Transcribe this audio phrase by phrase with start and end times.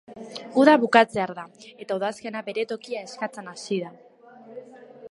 [0.61, 1.43] Uda bukatzear da,
[1.85, 3.95] eta udazkena bere tokia eskatzen hasi da.